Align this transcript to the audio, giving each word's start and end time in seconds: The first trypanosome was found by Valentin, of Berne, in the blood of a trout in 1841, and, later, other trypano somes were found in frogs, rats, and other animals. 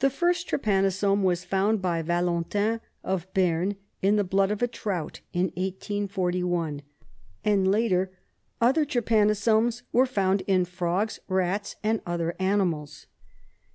The 0.00 0.10
first 0.10 0.48
trypanosome 0.50 1.22
was 1.22 1.42
found 1.46 1.80
by 1.80 2.02
Valentin, 2.02 2.82
of 3.02 3.26
Berne, 3.32 3.76
in 4.02 4.16
the 4.16 4.22
blood 4.22 4.50
of 4.50 4.60
a 4.60 4.68
trout 4.68 5.22
in 5.32 5.44
1841, 5.56 6.82
and, 7.42 7.66
later, 7.70 8.10
other 8.60 8.84
trypano 8.84 9.34
somes 9.34 9.80
were 9.94 10.04
found 10.04 10.42
in 10.42 10.66
frogs, 10.66 11.20
rats, 11.26 11.76
and 11.82 12.02
other 12.04 12.36
animals. 12.38 13.06